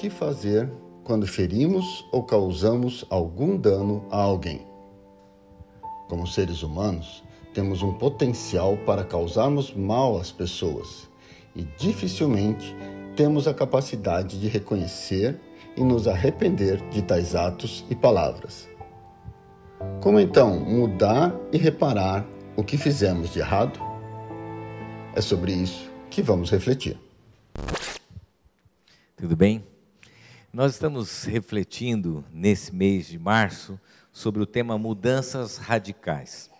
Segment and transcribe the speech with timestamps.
[0.00, 0.72] que fazer
[1.04, 4.66] quando ferimos ou causamos algum dano a alguém.
[6.08, 11.06] Como seres humanos, temos um potencial para causarmos mal às pessoas
[11.54, 12.74] e dificilmente
[13.14, 15.38] temos a capacidade de reconhecer
[15.76, 18.66] e nos arrepender de tais atos e palavras.
[20.00, 23.78] Como então mudar e reparar o que fizemos de errado?
[25.14, 26.98] É sobre isso que vamos refletir.
[29.14, 29.69] Tudo bem?
[30.52, 33.78] Nós estamos refletindo nesse mês de março
[34.10, 36.50] sobre o tema mudanças radicais.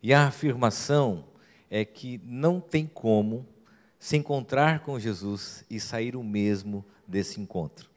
[0.00, 1.24] E a afirmação
[1.68, 3.44] é que não tem como
[3.98, 7.90] se encontrar com Jesus e sair o mesmo desse encontro.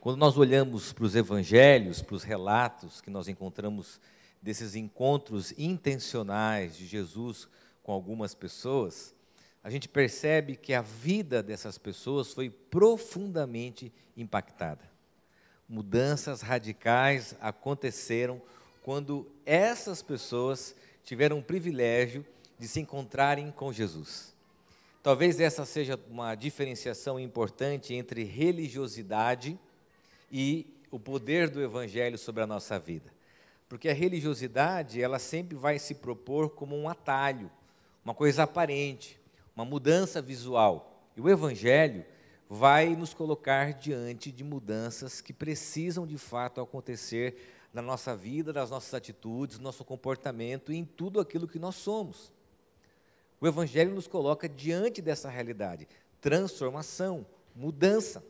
[0.00, 4.00] Quando nós olhamos para os evangelhos, para os relatos que nós encontramos
[4.40, 7.48] desses encontros intencionais de Jesus
[7.82, 9.12] com algumas pessoas,
[9.64, 14.91] a gente percebe que a vida dessas pessoas foi profundamente impactada.
[15.72, 18.42] Mudanças radicais aconteceram
[18.82, 22.26] quando essas pessoas tiveram o privilégio
[22.58, 24.34] de se encontrarem com Jesus.
[25.02, 29.58] Talvez essa seja uma diferenciação importante entre religiosidade
[30.30, 33.10] e o poder do evangelho sobre a nossa vida.
[33.66, 37.50] Porque a religiosidade, ela sempre vai se propor como um atalho,
[38.04, 39.18] uma coisa aparente,
[39.56, 41.02] uma mudança visual.
[41.16, 42.04] E o Evangelho
[42.54, 47.34] vai nos colocar diante de mudanças que precisam de fato acontecer
[47.72, 51.76] na nossa vida, nas nossas atitudes, no nosso comportamento e em tudo aquilo que nós
[51.76, 52.30] somos.
[53.40, 55.88] O Evangelho nos coloca diante dessa realidade,
[56.20, 57.24] transformação,
[57.56, 58.22] mudança.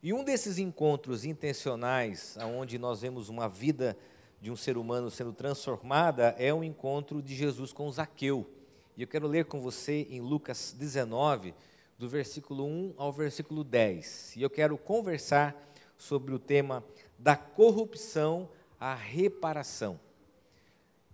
[0.00, 3.98] E um desses encontros intencionais, onde nós vemos uma vida
[4.40, 8.48] de um ser humano sendo transformada, é o encontro de Jesus com Zaqueu.
[8.96, 11.52] E eu quero ler com você em Lucas 19,
[11.98, 14.36] do versículo 1 ao versículo 10.
[14.36, 15.56] E eu quero conversar
[15.96, 16.84] sobre o tema
[17.18, 19.98] da corrupção à reparação.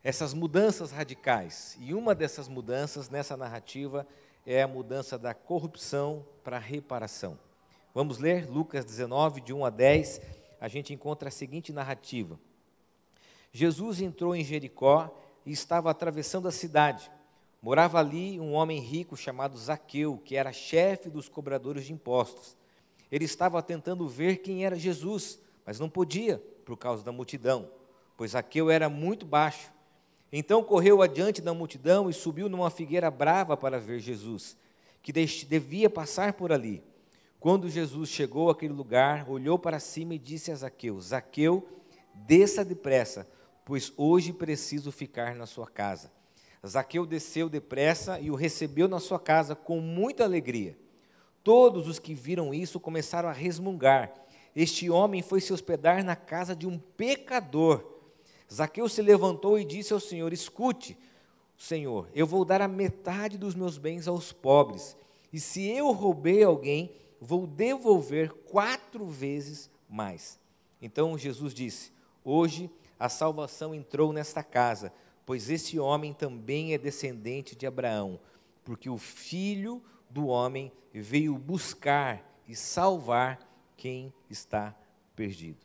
[0.02, 1.76] Essas mudanças radicais.
[1.78, 4.06] E uma dessas mudanças nessa narrativa
[4.46, 7.38] é a mudança da corrupção para a reparação.
[7.94, 10.20] Vamos ler Lucas 19, de 1 a 10.
[10.60, 12.38] A gente encontra a seguinte narrativa:
[13.52, 15.14] Jesus entrou em Jericó
[15.44, 17.10] e estava atravessando a cidade.
[17.62, 22.56] Morava ali um homem rico chamado Zaqueu, que era chefe dos cobradores de impostos.
[23.12, 27.68] Ele estava tentando ver quem era Jesus, mas não podia por causa da multidão,
[28.16, 29.70] pois Zaqueu era muito baixo.
[30.32, 34.56] Então correu adiante da multidão e subiu numa figueira brava para ver Jesus,
[35.02, 36.82] que devia passar por ali.
[37.38, 41.68] Quando Jesus chegou àquele lugar, olhou para cima e disse a Zaqueu: Zaqueu,
[42.14, 43.28] desça depressa,
[43.64, 46.10] pois hoje preciso ficar na sua casa.
[46.66, 50.78] Zaqueu desceu depressa e o recebeu na sua casa com muita alegria.
[51.42, 54.12] Todos os que viram isso começaram a resmungar.
[54.54, 57.84] Este homem foi se hospedar na casa de um pecador.
[58.52, 60.98] Zaqueu se levantou e disse ao Senhor: Escute,
[61.56, 64.96] Senhor, eu vou dar a metade dos meus bens aos pobres,
[65.32, 70.38] e se eu roubei alguém, vou devolver quatro vezes mais.
[70.82, 71.92] Então Jesus disse:
[72.24, 74.92] Hoje a salvação entrou nesta casa
[75.24, 78.18] pois esse homem também é descendente de Abraão,
[78.64, 83.38] porque o filho do homem veio buscar e salvar
[83.76, 84.74] quem está
[85.14, 85.58] perdido.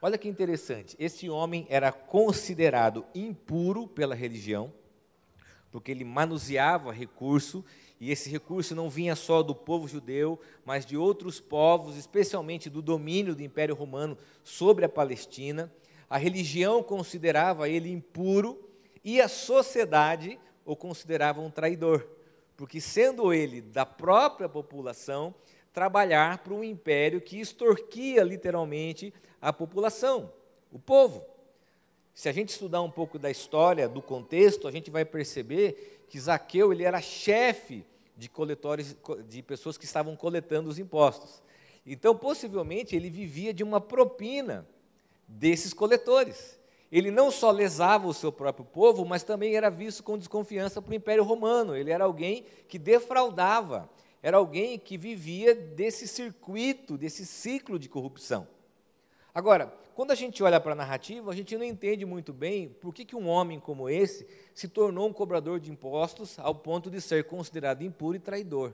[0.00, 4.72] Olha que interessante, esse homem era considerado impuro pela religião,
[5.72, 7.64] porque ele manuseava recurso,
[7.98, 12.82] e esse recurso não vinha só do povo judeu, mas de outros povos, especialmente do
[12.82, 15.72] domínio do Império Romano sobre a Palestina.
[16.08, 18.62] A religião considerava ele impuro,
[19.04, 22.06] e a sociedade o considerava um traidor,
[22.56, 25.34] porque sendo ele da própria população,
[25.72, 29.12] trabalhar para um império que extorquia literalmente
[29.42, 30.32] a população,
[30.72, 31.24] o povo.
[32.14, 36.18] Se a gente estudar um pouco da história, do contexto, a gente vai perceber que
[36.18, 37.84] Zaqueu ele era chefe
[38.16, 38.96] de coletores,
[39.28, 41.42] de pessoas que estavam coletando os impostos.
[41.84, 44.66] Então, possivelmente, ele vivia de uma propina
[45.26, 46.58] desses coletores
[46.96, 50.92] ele não só lesava o seu próprio povo, mas também era visto com desconfiança para
[50.92, 51.74] o Império Romano.
[51.74, 53.90] Ele era alguém que defraudava,
[54.22, 58.46] era alguém que vivia desse circuito, desse ciclo de corrupção.
[59.34, 62.94] Agora, quando a gente olha para a narrativa, a gente não entende muito bem por
[62.94, 64.24] que, que um homem como esse
[64.54, 68.72] se tornou um cobrador de impostos ao ponto de ser considerado impuro e traidor.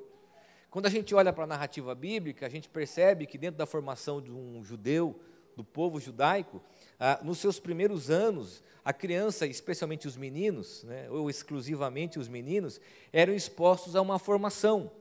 [0.70, 4.20] Quando a gente olha para a narrativa bíblica, a gente percebe que dentro da formação
[4.20, 5.19] de um judeu,
[5.56, 6.62] do povo judaico,
[7.00, 12.79] ah, nos seus primeiros anos, a criança, especialmente os meninos, né, ou exclusivamente os meninos,
[13.11, 14.93] eram expostos a uma formação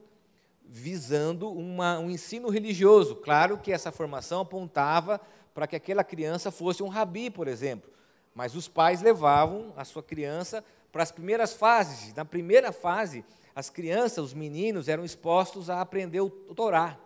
[0.66, 3.18] visando uma, um ensino religioso.
[3.18, 5.20] Claro que essa formação apontava
[5.54, 7.92] para que aquela criança fosse um rabi, por exemplo.
[8.34, 12.14] Mas os pais levavam a sua criança para as primeiras fases.
[12.14, 16.98] Na primeira fase, as crianças, os meninos, eram expostos a aprender o Torá,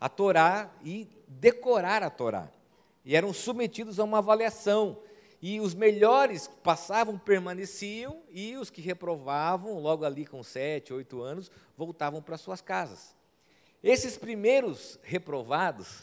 [0.00, 2.48] a Torá e decorar a Torá.
[3.08, 5.00] E eram submetidos a uma avaliação.
[5.40, 11.50] E os melhores passavam, permaneciam, e os que reprovavam, logo ali com sete, oito anos,
[11.74, 13.16] voltavam para suas casas.
[13.82, 16.02] Esses primeiros reprovados,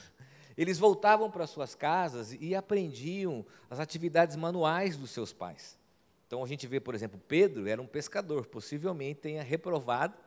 [0.58, 5.78] eles voltavam para suas casas e aprendiam as atividades manuais dos seus pais.
[6.26, 10.18] Então a gente vê, por exemplo, Pedro era um pescador, possivelmente tenha reprovado,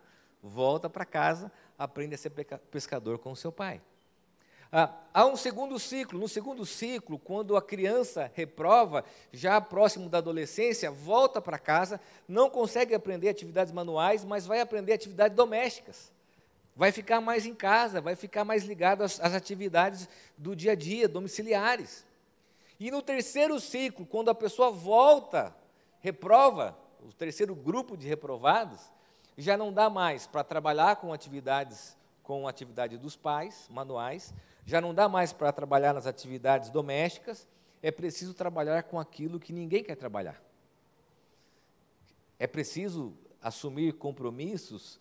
[0.40, 2.30] volta para casa, aprende a ser
[2.70, 3.82] pescador com seu pai.
[4.70, 6.18] Ah, há um segundo ciclo.
[6.18, 12.50] No segundo ciclo, quando a criança reprova, já próximo da adolescência, volta para casa, não
[12.50, 16.12] consegue aprender atividades manuais, mas vai aprender atividades domésticas.
[16.76, 20.76] Vai ficar mais em casa, vai ficar mais ligado às, às atividades do dia a
[20.76, 22.06] dia, domiciliares.
[22.78, 25.54] E no terceiro ciclo, quando a pessoa volta,
[26.00, 28.80] reprova, o terceiro grupo de reprovados,
[29.36, 31.96] já não dá mais para trabalhar com atividades
[32.28, 34.34] com a atividade dos pais, manuais,
[34.66, 37.48] já não dá mais para trabalhar nas atividades domésticas,
[37.82, 40.38] é preciso trabalhar com aquilo que ninguém quer trabalhar.
[42.38, 45.00] É preciso assumir compromissos,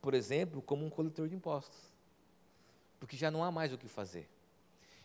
[0.00, 1.80] por exemplo, como um coletor de impostos,
[3.00, 4.28] porque já não há mais o que fazer.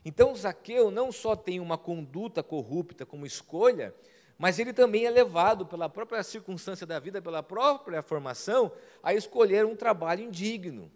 [0.06, 3.96] Então, Zaqueu não só tem uma conduta corrupta como escolha,
[4.38, 8.72] mas ele também é levado pela própria circunstância da vida, pela própria formação,
[9.02, 10.92] a escolher um trabalho indigno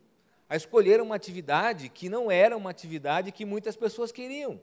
[0.49, 4.59] a escolher uma atividade que não era uma atividade que muitas pessoas queriam.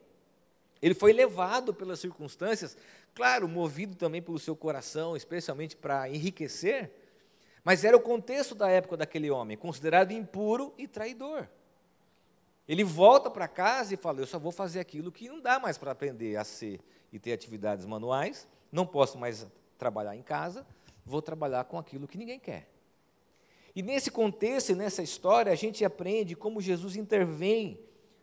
[0.81, 2.77] Ele foi levado pelas circunstâncias,
[3.15, 6.91] claro, movido também pelo seu coração, especialmente para enriquecer,
[7.63, 11.49] mas era o contexto da época daquele homem, considerado impuro e traidor.
[12.69, 15.79] Ele volta para casa e fala: Eu só vou fazer aquilo que não dá mais
[15.79, 16.81] para aprender a ser
[17.13, 19.47] e ter atividades manuais, não posso mais
[19.79, 20.67] trabalhar em casa,
[21.05, 22.74] vou trabalhar com aquilo que ninguém quer.
[23.75, 27.79] E nesse contexto e nessa história, a gente aprende como Jesus intervém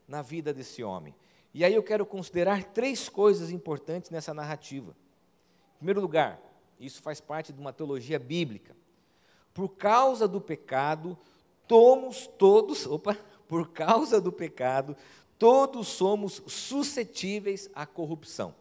[0.08, 1.14] na vida desse homem.
[1.54, 4.96] E aí eu quero considerar três coisas importantes nessa narrativa.
[5.76, 6.40] Em primeiro lugar,
[6.80, 8.76] isso faz parte de uma teologia bíblica.
[9.54, 11.18] Por causa do pecado,
[11.68, 13.18] tomos todos, opa,
[13.48, 14.96] por causa do pecado,
[15.38, 18.56] todos somos suscetíveis à corrupção.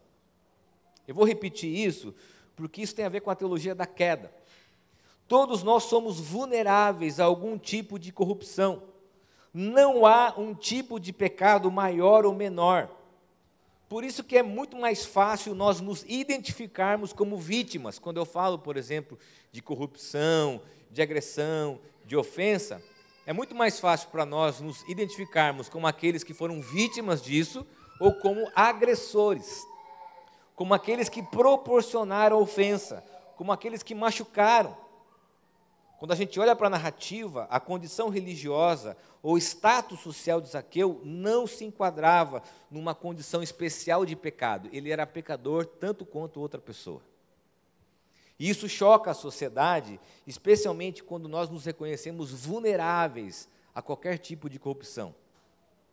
[1.07, 2.13] Eu vou repetir isso,
[2.57, 4.35] porque isso tem a ver com a teologia da queda.
[5.31, 8.83] Todos nós somos vulneráveis a algum tipo de corrupção.
[9.55, 12.91] Não há um tipo de pecado maior ou menor.
[13.89, 17.97] Por isso que é muito mais fácil nós nos identificarmos como vítimas.
[17.97, 19.17] Quando eu falo, por exemplo,
[19.53, 20.61] de corrupção,
[20.91, 22.83] de agressão, de ofensa,
[23.25, 27.65] é muito mais fácil para nós nos identificarmos como aqueles que foram vítimas disso
[28.01, 29.65] ou como agressores,
[30.57, 33.05] como aqueles que proporcionaram ofensa,
[33.37, 34.90] como aqueles que machucaram.
[36.01, 40.99] Quando a gente olha para a narrativa, a condição religiosa ou status social de Zaqueu
[41.05, 44.71] não se enquadrava numa condição especial de pecado.
[44.73, 47.03] Ele era pecador tanto quanto outra pessoa.
[48.39, 54.59] E isso choca a sociedade, especialmente quando nós nos reconhecemos vulneráveis a qualquer tipo de
[54.59, 55.15] corrupção.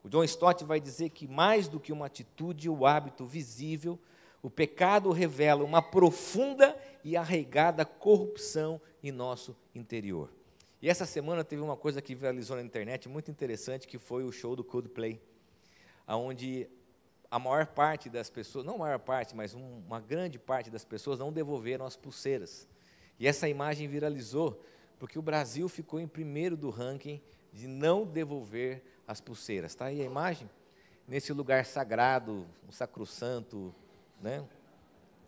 [0.06, 4.00] O John Stott vai dizer que mais do que uma atitude ou hábito visível,
[4.42, 10.32] o pecado revela uma profunda e arraigada corrupção em nosso interior.
[10.82, 14.32] E essa semana teve uma coisa que viralizou na internet muito interessante, que foi o
[14.32, 15.20] show do Coldplay,
[16.08, 16.70] onde
[17.30, 20.86] a maior parte das pessoas, não a maior parte, mas um, uma grande parte das
[20.86, 22.68] pessoas não devolveram as pulseiras.
[23.20, 24.64] E essa imagem viralizou
[25.00, 29.72] porque o Brasil ficou em primeiro do ranking de não devolver as pulseiras.
[29.72, 30.50] Está aí a imagem?
[31.08, 33.74] Nesse lugar sagrado, um sacrosanto,
[34.22, 34.44] né?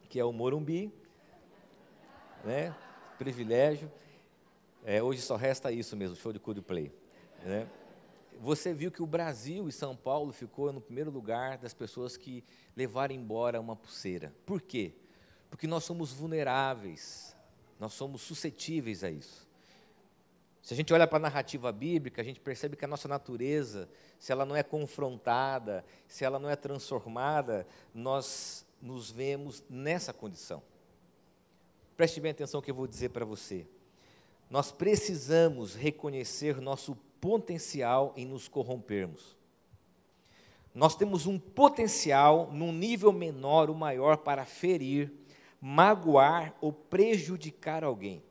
[0.10, 0.92] que é o Morumbi,
[2.44, 2.76] né?
[3.18, 3.92] privilégio.
[4.84, 6.92] É, hoje só resta isso mesmo, show de Coldplay.
[7.44, 7.68] Né?
[8.40, 12.44] Você viu que o Brasil e São Paulo ficou no primeiro lugar das pessoas que
[12.76, 14.34] levaram embora uma pulseira.
[14.46, 14.94] Por quê?
[15.50, 17.36] Porque nós somos vulneráveis,
[17.80, 19.48] nós somos suscetíveis a isso.
[20.62, 23.90] Se a gente olha para a narrativa bíblica, a gente percebe que a nossa natureza,
[24.18, 30.62] se ela não é confrontada, se ela não é transformada, nós nos vemos nessa condição.
[31.98, 33.68] Preste bem atenção no que eu vou dizer para você.
[34.50, 39.38] Nós precisamos reconhecer nosso potencial em nos corrompermos.
[40.74, 45.12] Nós temos um potencial num nível menor ou maior para ferir,
[45.60, 48.24] magoar ou prejudicar alguém.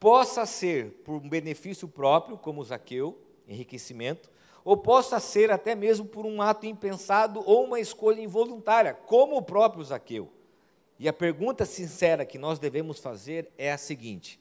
[0.00, 3.18] possa ser por um benefício próprio, como Zaqueu,
[3.48, 4.30] enriquecimento,
[4.64, 9.42] ou possa ser até mesmo por um ato impensado ou uma escolha involuntária, como o
[9.42, 10.32] próprio Zaqueu.
[10.98, 14.40] E a pergunta sincera que nós devemos fazer é a seguinte: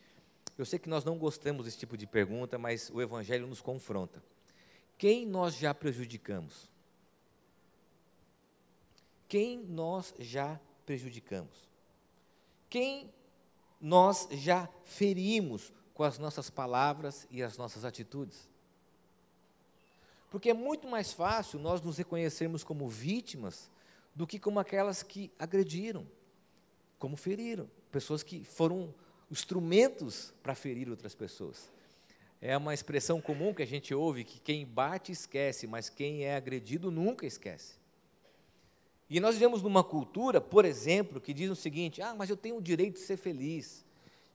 [0.57, 4.23] eu sei que nós não gostamos desse tipo de pergunta, mas o Evangelho nos confronta.
[4.97, 6.71] Quem nós já prejudicamos?
[9.27, 11.67] Quem nós já prejudicamos?
[12.69, 13.11] Quem
[13.81, 18.47] nós já ferimos com as nossas palavras e as nossas atitudes?
[20.33, 23.69] Porque é muito mais fácil nós nos reconhecermos como vítimas
[24.15, 26.07] do que como aquelas que agrediram,
[26.97, 28.91] como feriram, pessoas que foram
[29.29, 31.71] instrumentos para ferir outras pessoas.
[32.41, 36.35] É uma expressão comum que a gente ouve que quem bate esquece, mas quem é
[36.35, 37.75] agredido nunca esquece.
[39.07, 42.57] E nós vivemos numa cultura, por exemplo, que diz o seguinte: ah, mas eu tenho
[42.57, 43.85] o direito de ser feliz.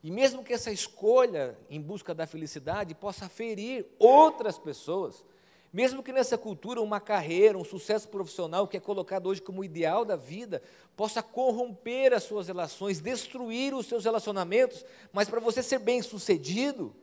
[0.01, 5.25] E mesmo que essa escolha em busca da felicidade possa ferir outras pessoas,
[5.73, 10.05] mesmo que nessa cultura uma carreira, um sucesso profissional que é colocado hoje como ideal
[10.05, 10.63] da vida,
[10.97, 16.95] possa corromper as suas relações, destruir os seus relacionamentos, mas para você ser bem-sucedido,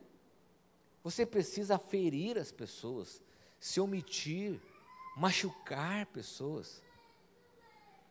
[1.02, 3.22] você precisa ferir as pessoas,
[3.60, 4.60] se omitir,
[5.16, 6.82] machucar pessoas.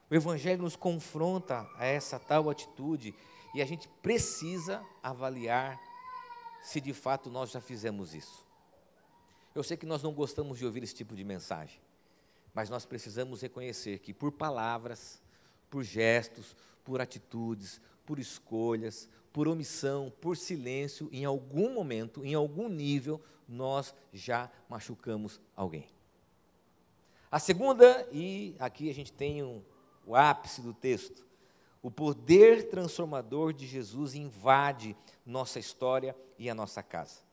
[0.09, 3.13] O Evangelho nos confronta a essa tal atitude
[3.53, 5.79] e a gente precisa avaliar
[6.61, 8.44] se de fato nós já fizemos isso.
[9.55, 11.79] Eu sei que nós não gostamos de ouvir esse tipo de mensagem,
[12.53, 15.21] mas nós precisamos reconhecer que por palavras,
[15.69, 22.67] por gestos, por atitudes, por escolhas, por omissão, por silêncio, em algum momento, em algum
[22.67, 25.87] nível, nós já machucamos alguém.
[27.31, 29.61] A segunda, e aqui a gente tem um,
[30.05, 31.25] o ápice do texto,
[31.81, 34.95] o poder transformador de Jesus invade
[35.25, 37.24] nossa história e a nossa casa.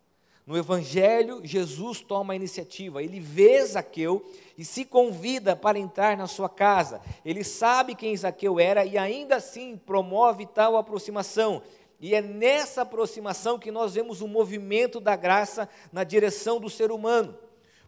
[0.44, 4.24] No Evangelho, Jesus toma a iniciativa, ele vê Zaqueu
[4.58, 7.00] e se convida para entrar na sua casa.
[7.24, 11.62] Ele sabe quem Zaqueu era e ainda assim promove tal aproximação.
[12.00, 16.90] E é nessa aproximação que nós vemos o movimento da graça na direção do ser
[16.90, 17.38] humano.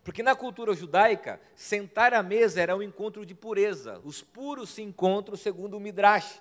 [0.04, 4.00] Porque na cultura judaica, sentar à mesa era um encontro de pureza.
[4.04, 6.40] Os puros se encontram segundo o Midrash.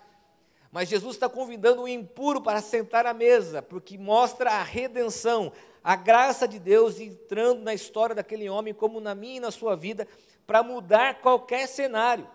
[0.74, 5.54] Mas Jesus está convidando o impuro para sentar à mesa, porque mostra a redenção,
[5.84, 9.76] a graça de Deus entrando na história daquele homem, como na minha e na sua
[9.76, 10.08] vida,
[10.48, 12.28] para mudar qualquer cenário.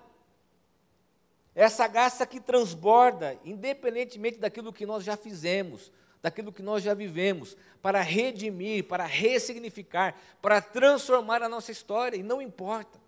[1.52, 5.90] Essa graça que transborda, independentemente daquilo que nós já fizemos,
[6.22, 12.22] daquilo que nós já vivemos, para redimir, para ressignificar, para transformar a nossa história, e
[12.22, 13.00] não importa.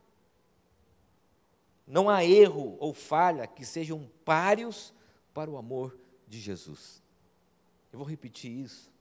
[1.86, 4.92] Não há erro ou falha que sejam páreos
[5.40, 5.96] para o amor
[6.28, 7.02] de Jesus.
[7.90, 8.92] Eu vou repetir isso.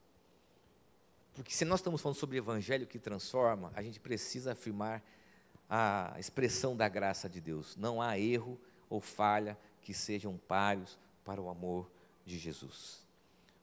[1.33, 5.03] Porque se nós estamos falando sobre evangelho que transforma, a gente precisa afirmar
[5.69, 7.75] a expressão da graça de Deus.
[7.75, 8.57] Não há erro
[8.89, 11.91] ou falha que sejam páreos para o amor
[12.25, 13.05] de Jesus.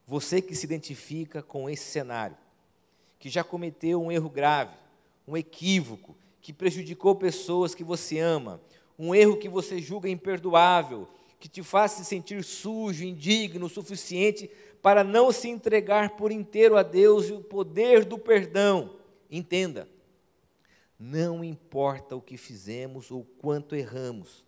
[0.06, 2.36] Você que se identifica com esse cenário,
[3.18, 4.76] que já cometeu um erro grave,
[5.26, 8.60] um equívoco, que prejudicou pessoas que você ama,
[8.98, 14.50] um erro que você julga imperdoável, que te faz se sentir sujo, indigno suficiente
[14.82, 18.96] para não se entregar por inteiro a Deus e o poder do perdão.
[19.30, 19.88] Entenda,
[20.98, 24.44] não importa o que fizemos ou quanto erramos,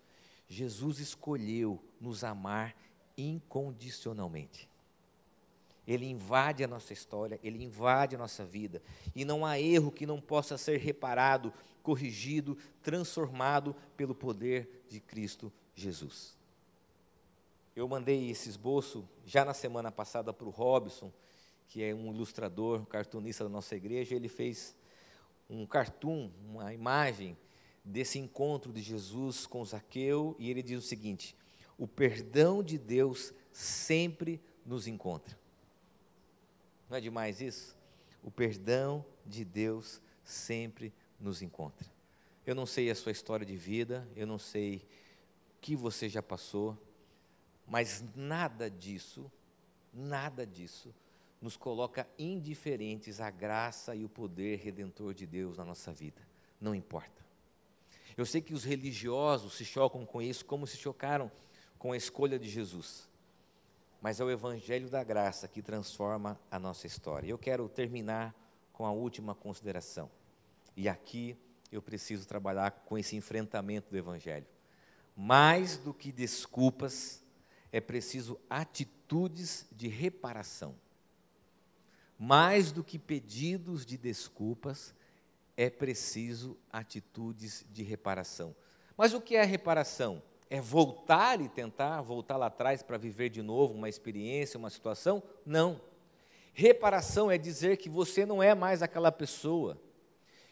[0.49, 2.75] Jesus escolheu nos amar
[3.16, 4.68] incondicionalmente.
[5.87, 8.83] Ele invade a nossa história, ele invade a nossa vida,
[9.14, 11.52] e não há erro que não possa ser reparado,
[11.83, 16.38] corrigido, transformado pelo poder de Cristo Jesus.
[17.78, 21.12] Eu mandei esse esboço já na semana passada para o Robson,
[21.68, 24.16] que é um ilustrador, um cartunista da nossa igreja.
[24.16, 24.75] Ele fez
[25.49, 27.38] um cartoon, uma imagem
[27.85, 31.37] desse encontro de Jesus com Zaqueu, e ele diz o seguinte:
[31.78, 35.38] o perdão de Deus sempre nos encontra.
[36.90, 37.78] Não é demais isso?
[38.25, 41.87] O perdão de Deus sempre nos encontra.
[42.44, 46.20] Eu não sei a sua história de vida, eu não sei o que você já
[46.20, 46.76] passou,
[47.68, 49.30] mas nada disso,
[49.92, 50.94] nada disso
[51.40, 56.20] nos coloca indiferentes à graça e o poder redentor de Deus na nossa vida.
[56.60, 57.25] Não importa.
[58.16, 61.30] Eu sei que os religiosos se chocam com isso, como se chocaram
[61.78, 63.08] com a escolha de Jesus.
[64.00, 67.28] Mas é o Evangelho da graça que transforma a nossa história.
[67.28, 68.34] Eu quero terminar
[68.72, 70.10] com a última consideração.
[70.76, 71.37] E aqui
[71.70, 74.46] eu preciso trabalhar com esse enfrentamento do Evangelho.
[75.16, 77.22] Mais do que desculpas,
[77.72, 80.75] é preciso atitudes de reparação.
[82.18, 84.92] mais do que pedidos de desculpas,
[85.56, 88.54] é preciso atitudes de reparação.
[88.96, 90.20] Mas o que é reparação?
[90.50, 95.22] É voltar e tentar voltar lá atrás para viver de novo uma experiência, uma situação?
[95.46, 95.80] Não.
[96.52, 99.80] Reparação é dizer que você não é mais aquela pessoa,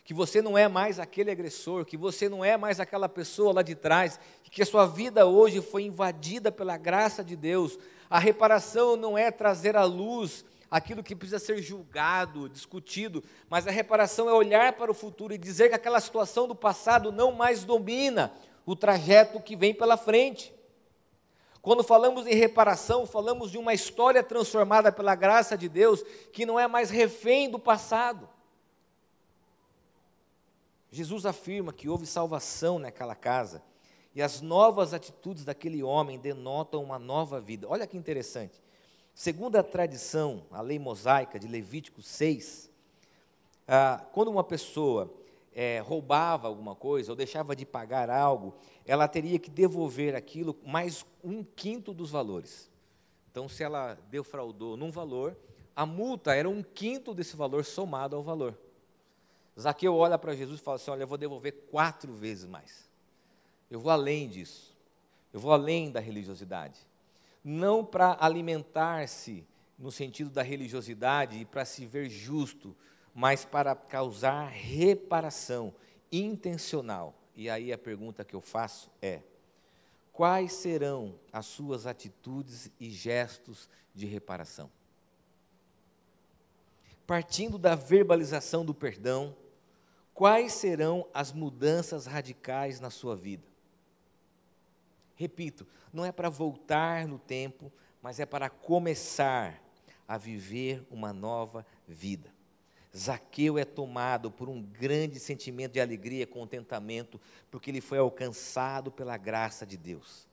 [0.06, 3.60] que você não é mais aquele agressor, que você não é mais aquela pessoa lá
[3.60, 7.76] de trás, que a sua vida hoje foi invadida pela graça de Deus.
[8.08, 13.72] A reparação não é trazer à luz aquilo que precisa ser julgado, discutido, mas a
[13.72, 17.64] reparação é olhar para o futuro e dizer que aquela situação do passado não mais
[17.64, 18.32] domina
[18.64, 20.54] o trajeto que vem pela frente.
[21.60, 26.60] Quando falamos em reparação, falamos de uma história transformada pela graça de Deus, que não
[26.60, 28.35] é mais refém do passado.
[30.96, 33.62] Jesus afirma que houve salvação naquela casa,
[34.14, 37.68] e as novas atitudes daquele homem denotam uma nova vida.
[37.68, 38.62] Olha que interessante.
[39.14, 42.70] Segundo a tradição, a lei mosaica de Levítico 6,
[43.68, 45.12] ah, quando uma pessoa
[45.52, 48.54] é, roubava alguma coisa ou deixava de pagar algo,
[48.86, 52.70] ela teria que devolver aquilo mais um quinto dos valores.
[53.30, 55.36] Então, se ela defraudou num valor,
[55.74, 58.56] a multa era um quinto desse valor somado ao valor.
[59.58, 62.88] Zaqueu olha para Jesus e fala assim: Olha, eu vou devolver quatro vezes mais.
[63.70, 64.76] Eu vou além disso.
[65.32, 66.86] Eu vou além da religiosidade
[67.48, 69.46] não para alimentar-se
[69.78, 72.74] no sentido da religiosidade e para se ver justo,
[73.14, 75.72] mas para causar reparação
[76.10, 77.14] intencional.
[77.36, 79.22] E aí a pergunta que eu faço é:
[80.12, 84.68] quais serão as suas atitudes e gestos de reparação?
[87.06, 89.36] Partindo da verbalização do perdão,
[90.16, 93.46] quais serão as mudanças radicais na sua vida?
[95.14, 97.70] Repito, não é para voltar no tempo,
[98.02, 99.62] mas é para começar
[100.08, 102.34] a viver uma nova vida.
[102.96, 108.90] Zaqueu é tomado por um grande sentimento de alegria e contentamento, porque ele foi alcançado
[108.90, 110.26] pela graça de Deus.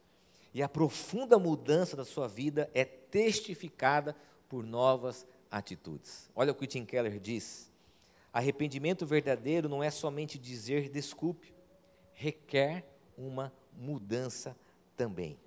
[0.54, 4.16] E a profunda mudança da sua vida é testificada
[4.48, 6.30] por novas atitudes.
[6.34, 7.73] Olha o que Tim Keller diz:
[8.34, 11.54] arrependimento verdadeiro não é somente dizer desculpe,
[12.14, 12.84] requer
[13.16, 14.58] uma mudança
[14.98, 15.38] também.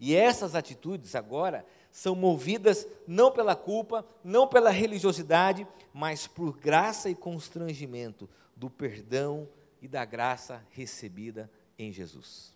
[0.00, 7.08] E essas atitudes agora são movidas não pela culpa, não pela religiosidade, mas por graça
[7.08, 9.48] e constrangimento do perdão
[9.80, 12.52] e da graça recebida em Jesus.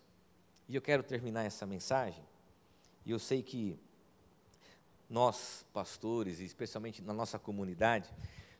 [0.67, 2.23] E eu quero terminar essa mensagem,
[3.05, 3.79] e eu sei que
[5.09, 8.13] nós, pastores, e especialmente na nossa comunidade,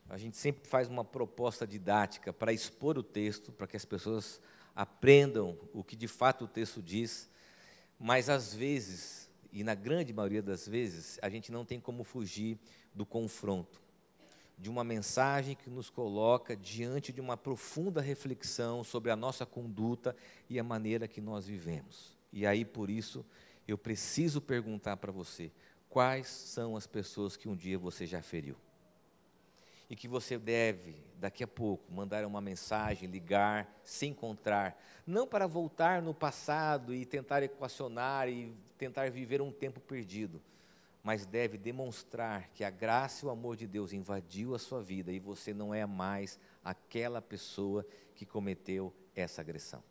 [0.09, 4.41] a gente sempre faz uma proposta didática para expor o texto, para que as pessoas
[4.75, 7.29] aprendam o que de fato o texto diz
[7.99, 12.57] mas às vezes, e na grande maioria das vezes, a gente não tem como fugir
[12.95, 13.81] do confronto,
[14.57, 20.15] de uma mensagem que nos coloca diante de uma profunda reflexão sobre a nossa conduta
[20.49, 22.17] e a maneira que nós vivemos.
[22.31, 23.25] E aí, por isso,
[23.67, 25.51] eu preciso perguntar para você:
[25.89, 28.55] quais são as pessoas que um dia você já feriu?
[29.89, 35.47] E que você deve, daqui a pouco, mandar uma mensagem, ligar, se encontrar, não para
[35.47, 40.39] voltar no passado e tentar equacionar e tentar viver um tempo perdido,
[41.03, 45.11] mas deve demonstrar que a graça e o amor de Deus invadiu a sua vida
[45.11, 49.83] e você não é mais aquela pessoa que cometeu essa agressão.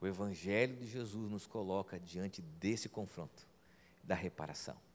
[0.00, 3.46] O Evangelho de Jesus nos coloca diante desse confronto,
[4.02, 4.85] da reparação.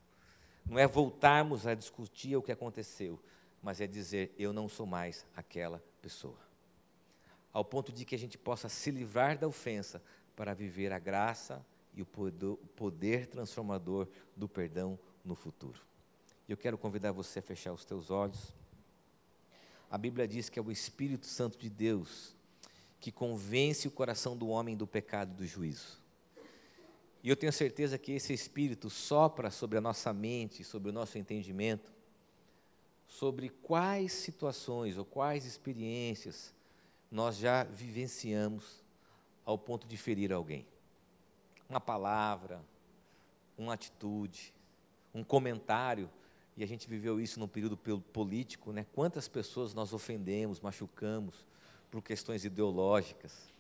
[0.65, 3.19] Não é voltarmos a discutir o que aconteceu,
[3.61, 6.37] mas é dizer: eu não sou mais aquela pessoa.
[7.53, 10.01] Ao ponto de que a gente possa se livrar da ofensa
[10.35, 12.05] para viver a graça e o
[12.75, 15.81] poder transformador do perdão no futuro.
[16.47, 18.53] Eu quero convidar você a fechar os teus olhos.
[19.89, 22.35] A Bíblia diz que é o Espírito Santo de Deus
[22.99, 26.00] que convence o coração do homem do pecado e do juízo.
[27.23, 31.17] E eu tenho certeza que esse Espírito sopra sobre a nossa mente, sobre o nosso
[31.17, 31.93] entendimento,
[33.07, 36.53] sobre quais situações ou quais experiências
[37.11, 38.81] nós já vivenciamos
[39.45, 40.65] ao ponto de ferir alguém.
[41.69, 42.61] Uma palavra,
[43.57, 44.53] uma atitude,
[45.13, 46.09] um comentário,
[46.55, 48.85] e a gente viveu isso no período político, né?
[48.93, 51.45] Quantas pessoas nós ofendemos, machucamos
[51.89, 53.51] por questões ideológicas?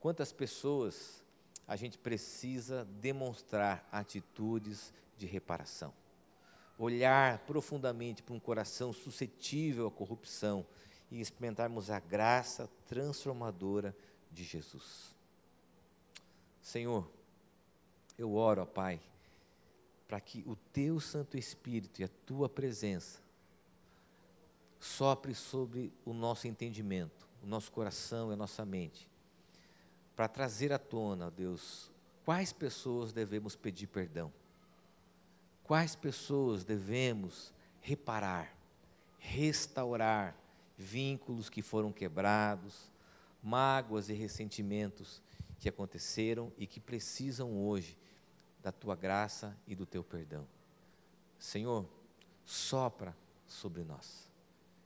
[0.00, 1.22] Quantas pessoas
[1.68, 5.92] a gente precisa demonstrar atitudes de reparação.
[6.78, 10.64] Olhar profundamente para um coração suscetível à corrupção
[11.10, 13.94] e experimentarmos a graça transformadora
[14.32, 15.14] de Jesus.
[16.62, 17.06] Senhor,
[18.16, 18.98] eu oro, ó Pai,
[20.06, 23.20] para que o teu Santo Espírito e a tua presença
[24.80, 29.08] sopre sobre o nosso entendimento, o nosso coração e a nossa mente,
[30.18, 31.92] para trazer à tona, Deus,
[32.24, 34.32] quais pessoas devemos pedir perdão,
[35.62, 38.52] quais pessoas devemos reparar,
[39.20, 40.36] restaurar
[40.76, 42.90] vínculos que foram quebrados,
[43.40, 45.22] mágoas e ressentimentos
[45.56, 47.96] que aconteceram e que precisam hoje
[48.60, 50.44] da tua graça e do teu perdão.
[51.38, 51.88] Senhor,
[52.44, 54.28] sopra sobre nós.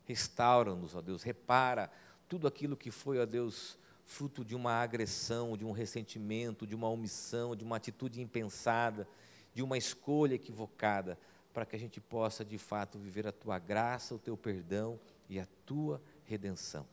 [0.05, 1.90] Restaura-nos, ó Deus, repara
[2.29, 3.79] tudo aquilo que foi, ó Deus,
[4.12, 9.09] fruto de uma agressão, de um ressentimento, de uma omissão, de uma atitude impensada,
[9.55, 11.18] de uma escolha equivocada,
[11.53, 15.40] para que a gente possa de fato viver a tua graça, o teu perdão e
[15.40, 16.87] a tua redenção.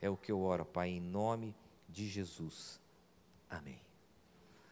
[0.00, 1.54] É o que eu oro, Pai, em nome
[1.88, 2.80] de Jesus.
[3.50, 3.85] Amém.